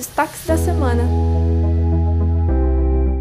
Destaques 0.00 0.46
da 0.46 0.56
semana. 0.56 1.02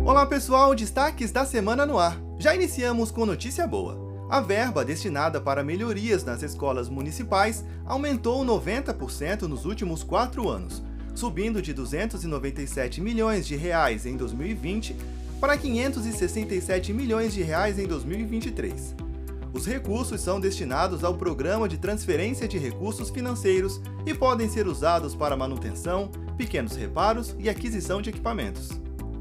Olá 0.05 0.25
pessoal, 0.25 0.73
destaques 0.73 1.29
da 1.29 1.45
semana 1.45 1.85
no 1.85 1.99
ar. 1.99 2.17
Já 2.37 2.55
iniciamos 2.55 3.11
com 3.11 3.25
notícia 3.25 3.67
boa. 3.67 3.99
A 4.29 4.39
verba 4.39 4.85
destinada 4.85 5.41
para 5.41 5.61
melhorias 5.61 6.23
nas 6.23 6.41
escolas 6.41 6.87
municipais 6.87 7.65
aumentou 7.85 8.45
90% 8.45 9.41
nos 9.41 9.65
últimos 9.65 10.03
quatro 10.03 10.47
anos, 10.47 10.81
subindo 11.13 11.61
de 11.61 11.73
297 11.73 13.01
milhões 13.01 13.45
de 13.45 13.57
reais 13.57 14.05
em 14.05 14.15
2020 14.15 14.95
para 15.37 15.57
567 15.57 16.93
milhões 16.93 17.33
de 17.33 17.43
reais 17.43 17.77
em 17.77 17.87
2023. 17.87 19.08
Os 19.51 19.65
recursos 19.65 20.21
são 20.21 20.39
destinados 20.39 21.03
ao 21.03 21.15
Programa 21.15 21.67
de 21.67 21.77
Transferência 21.77 22.47
de 22.47 22.57
Recursos 22.57 23.09
Financeiros 23.09 23.81
e 24.05 24.13
podem 24.13 24.47
ser 24.47 24.67
usados 24.67 25.15
para 25.15 25.35
manutenção, 25.35 26.11
pequenos 26.37 26.75
reparos 26.75 27.35
e 27.39 27.49
aquisição 27.49 28.01
de 28.01 28.11
equipamentos. 28.11 28.69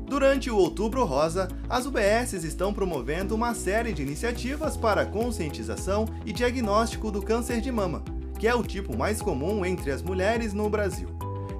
Durante 0.06 0.51
o 0.51 0.56
Outubro 0.56 1.05
Rosa, 1.05 1.48
as 1.69 1.87
UBSs 1.87 2.47
estão 2.47 2.73
promovendo 2.73 3.34
uma 3.34 3.55
série 3.55 3.93
de 3.93 4.03
iniciativas 4.03 4.77
para 4.77 5.06
conscientização 5.06 6.06
e 6.25 6.33
diagnóstico 6.33 7.11
do 7.11 7.23
câncer 7.23 7.61
de 7.61 7.73
mama, 7.73 8.03
que 8.39 8.47
é 8.47 8.55
o 8.55 8.62
tipo 8.62 8.97
mais 8.97 9.20
comum 9.20 9.65
entre 9.65 9.91
as 9.91 10.03
mulheres 10.03 10.53
no 10.53 10.69
Brasil. 10.69 11.09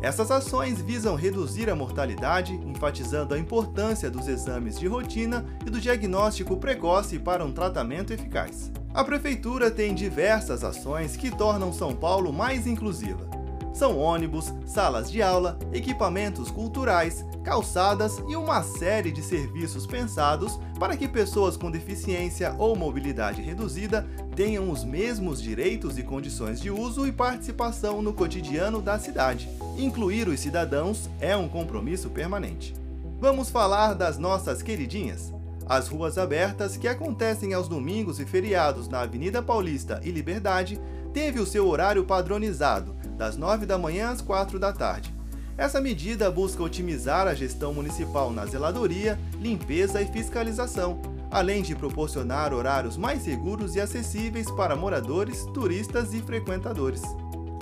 Essas 0.01 0.31
ações 0.31 0.81
visam 0.81 1.17
reduzir 1.17 1.69
a 1.69 1.75
mortalidade, 1.75 2.55
enfatizando 2.55 3.35
a 3.35 3.39
importância 3.39 4.09
dos 4.09 4.29
exames 4.29 4.79
de 4.79 4.87
rotina 4.87 5.45
e 5.67 5.71
do 5.71 5.81
diagnóstico 5.81 6.57
precoce 6.57 7.19
para 7.19 7.45
um 7.45 7.53
tratamento 7.53 8.13
eficaz. 8.13 8.71
A 8.95 9.03
Prefeitura 9.03 9.71
tem 9.71 9.95
diversas 9.95 10.63
ações 10.63 11.17
que 11.17 11.31
tornam 11.31 11.73
São 11.73 11.95
Paulo 11.95 12.33
mais 12.33 12.67
inclusiva. 12.67 13.38
São 13.79 13.97
ônibus, 13.97 14.53
salas 14.67 15.09
de 15.09 15.23
aula, 15.23 15.57
equipamentos 15.73 16.51
culturais, 16.51 17.25
calçadas 17.45 18.21
e 18.27 18.35
uma 18.35 18.61
série 18.61 19.13
de 19.13 19.23
serviços 19.23 19.87
pensados 19.87 20.59
para 20.81 20.97
que 20.97 21.07
pessoas 21.07 21.57
com 21.57 21.71
deficiência 21.71 22.57
ou 22.59 22.75
mobilidade 22.75 23.41
reduzida 23.41 24.05
tenham 24.35 24.69
os 24.69 24.83
mesmos 24.83 25.41
direitos 25.41 25.97
e 25.97 26.03
condições 26.03 26.61
de 26.61 26.73
uso 26.73 27.07
e 27.07 27.13
participação 27.13 28.03
no 28.03 28.13
cotidiano 28.13 28.83
da 28.83 28.99
cidade. 28.99 29.49
Incluir 29.77 30.27
os 30.27 30.41
cidadãos 30.41 31.09
é 31.21 31.37
um 31.37 31.49
compromisso 31.49 32.11
permanente. 32.11 32.75
Vamos 33.21 33.49
falar 33.49 33.95
das 33.95 34.19
nossas 34.19 34.61
queridinhas? 34.61 35.33
As 35.69 35.87
ruas 35.87 36.17
abertas, 36.17 36.77
que 36.79 36.89
acontecem 36.89 37.53
aos 37.53 37.69
domingos 37.69 38.19
e 38.19 38.25
feriados 38.25 38.89
na 38.89 39.03
Avenida 39.03 39.43
Paulista 39.43 40.01
e 40.03 40.11
Liberdade, 40.11 40.81
teve 41.19 41.41
o 41.41 41.47
seu 41.47 41.67
horário 41.67 42.05
padronizado 42.05 42.95
das 43.17 43.37
9 43.37 43.67
da 43.67 43.77
manhã 43.77 44.11
às 44.11 44.21
4 44.21 44.57
da 44.57 44.73
tarde. 44.73 45.13
Essa 45.57 45.81
medida 45.81 46.31
busca 46.31 46.63
otimizar 46.63 47.27
a 47.27 47.35
gestão 47.35 47.75
municipal 47.75 48.31
na 48.31 48.47
zeladoria, 48.47 49.19
limpeza 49.41 50.01
e 50.01 50.07
fiscalização, 50.07 51.03
além 51.29 51.61
de 51.61 51.75
proporcionar 51.75 52.55
horários 52.55 52.97
mais 52.97 53.23
seguros 53.25 53.75
e 53.75 53.81
acessíveis 53.81 54.49
para 54.53 54.77
moradores, 54.77 55.45
turistas 55.53 56.15
e 56.15 56.23
frequentadores. 56.23 57.03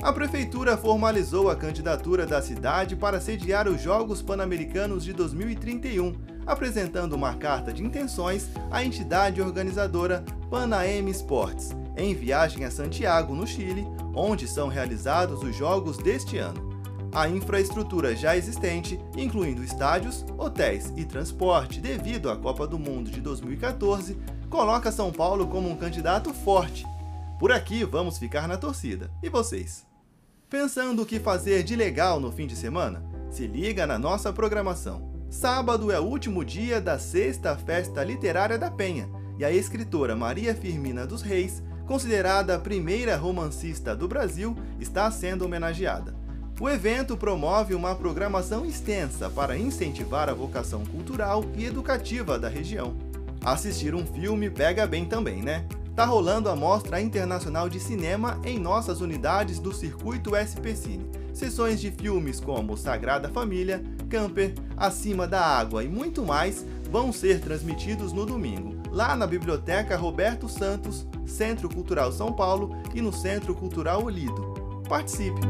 A 0.02 0.12
prefeitura 0.12 0.76
formalizou 0.76 1.48
a 1.48 1.56
candidatura 1.56 2.26
da 2.26 2.42
cidade 2.42 2.94
para 2.94 3.22
sediar 3.22 3.66
os 3.66 3.80
Jogos 3.80 4.20
Pan-Americanos 4.20 5.02
de 5.02 5.14
2031, 5.14 6.14
apresentando 6.46 7.14
uma 7.14 7.34
carta 7.34 7.72
de 7.72 7.82
intenções 7.82 8.50
à 8.70 8.84
entidade 8.84 9.40
organizadora 9.40 10.22
Panaem 10.50 11.08
Sports, 11.08 11.74
em 11.96 12.14
viagem 12.14 12.64
a 12.64 12.70
Santiago, 12.70 13.34
no 13.34 13.46
Chile, 13.46 13.86
onde 14.14 14.46
são 14.46 14.68
realizados 14.68 15.42
os 15.42 15.54
jogos 15.54 15.96
deste 15.96 16.38
ano. 16.38 16.76
A 17.12 17.28
infraestrutura 17.28 18.14
já 18.14 18.36
existente, 18.36 19.00
incluindo 19.16 19.64
estádios, 19.64 20.24
hotéis 20.36 20.92
e 20.96 21.04
transporte 21.04 21.80
devido 21.80 22.30
à 22.30 22.36
Copa 22.36 22.66
do 22.66 22.78
Mundo 22.78 23.10
de 23.10 23.20
2014, 23.20 24.18
coloca 24.50 24.92
São 24.92 25.10
Paulo 25.10 25.46
como 25.46 25.70
um 25.70 25.76
candidato 25.76 26.34
forte. 26.34 26.84
Por 27.38 27.52
aqui 27.52 27.84
vamos 27.84 28.18
ficar 28.18 28.46
na 28.46 28.56
torcida. 28.56 29.10
E 29.22 29.28
vocês? 29.28 29.86
Pensando 30.48 31.02
o 31.02 31.06
que 31.06 31.18
fazer 31.18 31.62
de 31.62 31.74
legal 31.74 32.20
no 32.20 32.30
fim 32.30 32.46
de 32.46 32.54
semana? 32.54 33.02
Se 33.30 33.46
liga 33.46 33.86
na 33.86 33.98
nossa 33.98 34.32
programação. 34.32 35.10
Sábado 35.28 35.90
é 35.90 35.98
o 35.98 36.04
último 36.04 36.44
dia 36.44 36.80
da 36.80 36.98
sexta 36.98 37.56
Festa 37.56 38.04
Literária 38.04 38.56
da 38.56 38.70
Penha 38.70 39.08
e 39.38 39.44
a 39.44 39.50
escritora 39.50 40.14
Maria 40.14 40.54
Firmina 40.54 41.06
dos 41.06 41.20
Reis 41.20 41.62
considerada 41.86 42.56
a 42.56 42.58
primeira 42.58 43.16
romancista 43.16 43.94
do 43.94 44.08
Brasil, 44.08 44.56
está 44.80 45.10
sendo 45.10 45.44
homenageada. 45.44 46.14
O 46.58 46.68
evento 46.68 47.16
promove 47.16 47.74
uma 47.74 47.94
programação 47.94 48.64
extensa 48.64 49.28
para 49.28 49.58
incentivar 49.58 50.28
a 50.30 50.34
vocação 50.34 50.84
cultural 50.86 51.44
e 51.54 51.66
educativa 51.66 52.38
da 52.38 52.48
região. 52.48 52.96
Assistir 53.44 53.94
um 53.94 54.06
filme 54.06 54.48
pega 54.50 54.86
bem 54.86 55.04
também, 55.04 55.42
né? 55.42 55.66
Tá 55.94 56.04
rolando 56.04 56.48
a 56.48 56.56
Mostra 56.56 57.00
Internacional 57.00 57.68
de 57.68 57.78
Cinema 57.78 58.40
em 58.44 58.58
nossas 58.58 59.00
unidades 59.00 59.58
do 59.58 59.72
Circuito 59.72 60.32
SP 60.36 60.76
Cine. 60.76 61.10
Sessões 61.32 61.80
de 61.80 61.90
filmes 61.90 62.40
como 62.40 62.76
Sagrada 62.76 63.28
Família, 63.28 63.82
Camper, 64.08 64.54
Acima 64.76 65.26
da 65.26 65.40
Água 65.40 65.84
e 65.84 65.88
muito 65.88 66.22
mais 66.22 66.64
vão 66.86 67.12
ser 67.12 67.40
transmitidos 67.40 68.12
no 68.12 68.24
domingo, 68.24 68.74
lá 68.90 69.16
na 69.16 69.26
Biblioteca 69.26 69.96
Roberto 69.96 70.48
Santos, 70.48 71.06
Centro 71.26 71.68
Cultural 71.68 72.12
São 72.12 72.32
Paulo 72.32 72.76
e 72.94 73.00
no 73.00 73.12
Centro 73.12 73.54
Cultural 73.54 74.04
Olido. 74.04 74.82
Participe! 74.88 75.40